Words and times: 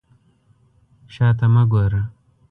شا 1.13 1.27
ته 1.37 1.45
مه 1.53 1.63
ګوره. 1.71 2.01